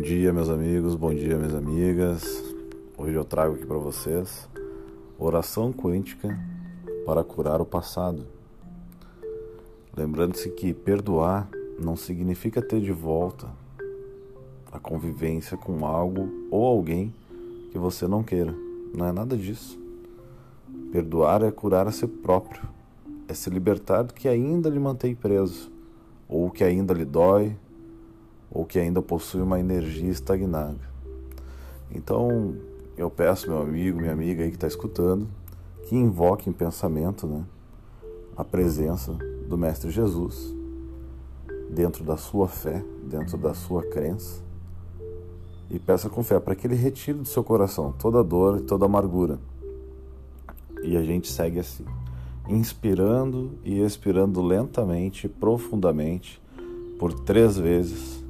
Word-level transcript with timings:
dia, 0.00 0.32
meus 0.32 0.48
amigos, 0.48 0.94
bom 0.94 1.14
dia, 1.14 1.36
minhas 1.36 1.54
amigas. 1.54 2.42
Hoje 2.98 3.14
eu 3.14 3.24
trago 3.24 3.54
aqui 3.54 3.64
para 3.64 3.78
vocês 3.78 4.48
oração 5.18 5.72
quântica 5.72 6.38
para 7.04 7.24
curar 7.24 7.60
o 7.60 7.66
passado. 7.66 8.26
Lembrando-se 9.96 10.50
que 10.50 10.74
perdoar 10.74 11.48
não 11.78 11.96
significa 11.96 12.60
ter 12.60 12.80
de 12.80 12.92
volta 12.92 13.48
a 14.70 14.78
convivência 14.78 15.56
com 15.56 15.86
algo 15.86 16.28
ou 16.50 16.64
alguém 16.66 17.14
que 17.70 17.78
você 17.78 18.06
não 18.06 18.22
queira. 18.22 18.54
Não 18.94 19.06
é 19.06 19.12
nada 19.12 19.36
disso. 19.36 19.78
Perdoar 20.92 21.42
é 21.42 21.50
curar 21.50 21.86
a 21.86 21.92
si 21.92 22.06
próprio, 22.06 22.62
é 23.28 23.34
se 23.34 23.48
libertar 23.50 24.02
do 24.02 24.14
que 24.14 24.28
ainda 24.28 24.68
lhe 24.68 24.78
mantém 24.78 25.14
preso, 25.14 25.70
ou 26.28 26.50
que 26.50 26.64
ainda 26.64 26.92
lhe 26.92 27.04
dói, 27.04 27.56
ou 28.56 28.64
que 28.64 28.78
ainda 28.78 29.02
possui 29.02 29.42
uma 29.42 29.60
energia 29.60 30.10
estagnada. 30.10 30.80
Então, 31.94 32.56
eu 32.96 33.10
peço 33.10 33.50
meu 33.50 33.60
amigo, 33.60 34.00
minha 34.00 34.14
amiga 34.14 34.42
aí 34.42 34.48
que 34.48 34.56
está 34.56 34.66
escutando, 34.66 35.28
que 35.82 35.94
invoque 35.94 36.48
em 36.48 36.54
pensamento 36.54 37.26
né, 37.26 37.44
a 38.34 38.42
presença 38.42 39.12
do 39.46 39.58
Mestre 39.58 39.90
Jesus 39.90 40.54
dentro 41.68 42.02
da 42.02 42.16
sua 42.16 42.48
fé, 42.48 42.82
dentro 43.04 43.36
da 43.36 43.52
sua 43.52 43.82
crença, 43.82 44.42
e 45.68 45.78
peça 45.78 46.08
com 46.08 46.22
fé 46.22 46.40
para 46.40 46.54
que 46.54 46.66
ele 46.66 46.76
retire 46.76 47.18
do 47.18 47.26
seu 47.26 47.44
coração 47.44 47.92
toda 47.92 48.24
dor 48.24 48.60
e 48.60 48.62
toda 48.62 48.86
amargura. 48.86 49.38
E 50.82 50.96
a 50.96 51.02
gente 51.02 51.30
segue 51.30 51.58
assim, 51.58 51.84
inspirando 52.48 53.50
e 53.62 53.80
expirando 53.82 54.40
lentamente, 54.40 55.28
profundamente, 55.28 56.40
por 56.98 57.12
três 57.12 57.58
vezes 57.58 58.24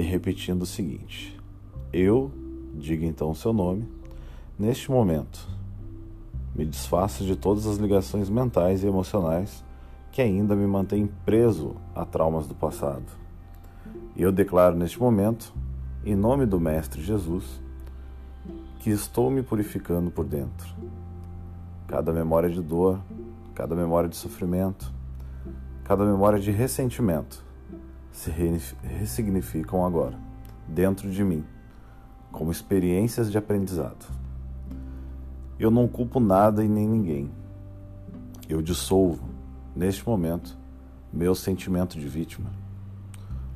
e 0.00 0.02
repetindo 0.02 0.62
o 0.62 0.66
seguinte: 0.66 1.38
Eu, 1.92 2.32
diga 2.74 3.04
então 3.04 3.30
o 3.30 3.34
seu 3.34 3.52
nome, 3.52 3.86
neste 4.58 4.90
momento, 4.90 5.46
me 6.54 6.64
desfaço 6.64 7.24
de 7.24 7.36
todas 7.36 7.66
as 7.66 7.76
ligações 7.76 8.30
mentais 8.30 8.82
e 8.82 8.86
emocionais 8.86 9.62
que 10.10 10.22
ainda 10.22 10.56
me 10.56 10.66
mantêm 10.66 11.06
preso 11.24 11.76
a 11.94 12.04
traumas 12.04 12.46
do 12.46 12.54
passado. 12.54 13.04
E 14.16 14.22
eu 14.22 14.32
declaro 14.32 14.74
neste 14.74 14.98
momento, 14.98 15.52
em 16.04 16.16
nome 16.16 16.46
do 16.46 16.58
Mestre 16.58 17.02
Jesus, 17.02 17.60
que 18.80 18.90
estou 18.90 19.30
me 19.30 19.42
purificando 19.42 20.10
por 20.10 20.24
dentro. 20.24 20.74
Cada 21.86 22.12
memória 22.12 22.48
de 22.48 22.60
dor, 22.60 22.98
cada 23.54 23.76
memória 23.76 24.08
de 24.08 24.16
sofrimento, 24.16 24.92
cada 25.84 26.04
memória 26.04 26.40
de 26.40 26.50
ressentimento 26.50 27.49
se 28.20 28.30
ressignificam 28.82 29.82
agora, 29.82 30.14
dentro 30.68 31.10
de 31.10 31.24
mim, 31.24 31.42
como 32.30 32.52
experiências 32.52 33.30
de 33.32 33.38
aprendizado. 33.38 34.04
Eu 35.58 35.70
não 35.70 35.88
culpo 35.88 36.20
nada 36.20 36.62
e 36.62 36.68
nem 36.68 36.86
ninguém. 36.86 37.30
Eu 38.46 38.60
dissolvo, 38.60 39.24
neste 39.74 40.06
momento, 40.06 40.54
meu 41.10 41.34
sentimento 41.34 41.98
de 41.98 42.06
vítima. 42.06 42.50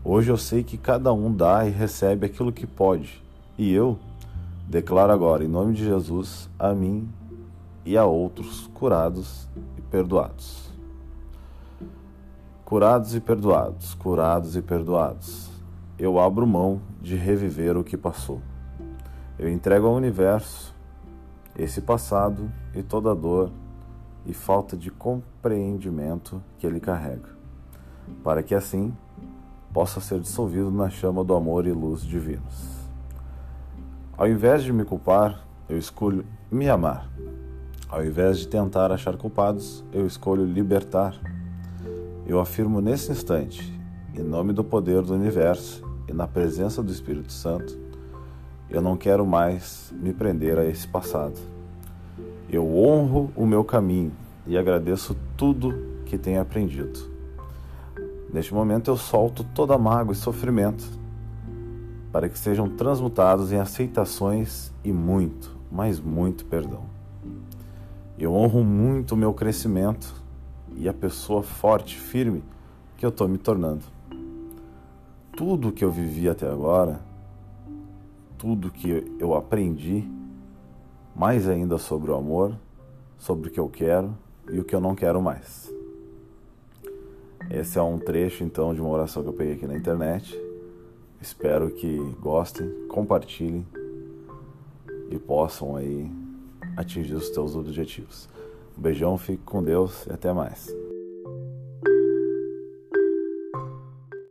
Hoje 0.03 0.31
eu 0.31 0.37
sei 0.39 0.65
que 0.65 0.79
cada 0.79 1.13
um 1.13 1.31
dá 1.31 1.67
e 1.67 1.71
recebe 1.71 2.25
aquilo 2.25 2.51
que 2.51 2.67
pode, 2.67 3.23
e 3.59 3.71
eu 3.71 3.99
declaro 4.67 5.13
agora, 5.13 5.45
em 5.45 5.49
nome 5.49 5.75
de 5.75 5.85
Jesus, 5.85 6.49
a 6.59 6.73
mim 6.73 7.07
e 7.85 7.99
a 7.99 8.07
outros 8.07 8.67
curados 8.73 9.47
e 9.77 9.83
perdoados. 9.83 10.74
Curados 12.65 13.15
e 13.15 13.21
perdoados, 13.21 13.93
curados 13.93 14.57
e 14.57 14.63
perdoados. 14.63 15.51
Eu 15.99 16.19
abro 16.19 16.47
mão 16.47 16.81
de 16.99 17.15
reviver 17.15 17.77
o 17.77 17.85
que 17.85 17.95
passou. 17.95 18.41
Eu 19.39 19.51
entrego 19.51 19.87
ao 19.87 19.95
universo 19.95 20.75
esse 21.55 21.83
passado 21.83 22.51
e 22.75 22.83
toda 22.83 23.11
a 23.11 23.15
dor 23.15 23.53
e 24.25 24.33
falta 24.33 24.79
de 24.79 24.91
compreendimento 24.91 26.43
que 26.59 26.67
ele 26.67 26.81
carrega, 26.81 27.29
para 28.25 28.43
que 28.43 28.55
assim 28.55 28.97
possa 29.71 30.01
ser 30.01 30.19
dissolvido 30.19 30.71
na 30.71 30.89
chama 30.89 31.23
do 31.23 31.35
amor 31.35 31.67
e 31.67 31.73
luz 31.73 32.01
divinos. 32.01 32.89
Ao 34.17 34.27
invés 34.27 34.63
de 34.63 34.73
me 34.73 34.87
culpar, 34.87 35.45
eu 35.69 35.77
escolho 35.77 36.25
me 36.51 36.71
amar. 36.71 37.11
Ao 37.91 38.03
invés 38.03 38.39
de 38.39 38.49
tentar 38.49 38.91
achar 38.91 39.19
culpados, 39.19 39.85
eu 39.93 40.07
escolho 40.07 40.47
libertar 40.47 41.15
eu 42.27 42.41
afirmo 42.41 42.81
nesse 42.81 43.13
instante, 43.13 43.73
em 44.15 44.23
nome 44.23 44.53
do 44.53 44.65
poder 44.65 45.03
do 45.03 45.15
universo 45.15 45.85
e 46.09 46.13
na 46.13 46.27
presença 46.27 46.83
do 46.83 46.91
Espírito 46.91 47.33
Santo, 47.33 47.79
eu 48.71 48.81
não 48.81 48.97
quero 48.97 49.27
mais 49.27 49.93
me 49.93 50.13
prender 50.13 50.59
a 50.59 50.65
esse 50.65 50.89
passado. 50.89 51.39
Eu 52.49 52.67
honro 52.77 53.31
o 53.37 53.47
meu 53.47 53.63
caminho 53.63 54.13
e 54.47 54.57
agradeço 54.57 55.15
tudo 55.37 55.75
que 56.07 56.17
tenho 56.17 56.41
aprendido. 56.41 57.13
Neste 58.33 58.55
momento 58.55 58.91
eu 58.91 58.97
solto 58.97 59.45
toda 59.45 59.77
mágoa 59.77 60.13
e 60.13 60.17
sofrimento 60.17 60.85
para 62.11 62.29
que 62.29 62.39
sejam 62.39 62.69
transmutados 62.69 63.53
em 63.53 63.59
aceitações 63.59 64.73
e 64.83 64.93
muito, 64.93 65.57
mas 65.71 66.01
muito 66.01 66.47
perdão. 66.47 66.85
Eu 68.19 68.33
honro 68.33 68.65
muito 68.65 69.13
o 69.13 69.17
meu 69.17 69.35
crescimento 69.35 70.24
e 70.77 70.89
a 70.89 70.93
pessoa 70.93 71.43
forte, 71.43 71.99
firme 71.99 72.43
que 72.97 73.05
eu 73.05 73.11
estou 73.11 73.29
me 73.29 73.39
tornando. 73.39 73.85
Tudo 75.37 75.73
que 75.73 75.85
eu 75.85 75.91
vivi 75.91 76.29
até 76.29 76.49
agora, 76.49 77.01
tudo 78.39 78.71
que 78.71 79.17
eu 79.19 79.35
aprendi, 79.35 80.09
mais 81.15 81.49
ainda 81.49 81.79
sobre 81.79 82.11
o 82.11 82.15
amor, 82.15 82.57
sobre 83.19 83.49
o 83.49 83.53
que 83.53 83.61
eu 83.61 83.69
quero 83.69 84.17
e 84.51 84.59
o 84.59 84.65
que 84.65 84.75
eu 84.75 84.81
não 84.81 84.95
quero 84.95 85.21
mais. 85.21 85.73
Esse 87.51 87.79
é 87.79 87.83
um 87.83 87.99
trecho 87.99 88.43
então 88.43 88.75
de 88.75 88.81
uma 88.81 88.91
oração 88.91 89.23
que 89.23 89.29
eu 89.29 89.33
peguei 89.33 89.55
aqui 89.55 89.67
na 89.67 89.77
internet. 89.77 90.39
Espero 91.21 91.71
que 91.71 91.99
gostem, 92.21 92.69
compartilhem 92.89 93.67
e 95.11 95.19
possam 95.19 95.77
aí 95.77 96.11
atingir 96.77 97.15
os 97.15 97.29
seus 97.29 97.55
objetivos. 97.55 98.29
Um 98.77 98.83
beijão, 98.83 99.17
fique 99.17 99.43
com 99.45 99.63
Deus 99.63 100.07
e 100.07 100.13
até 100.13 100.33
mais. 100.33 100.75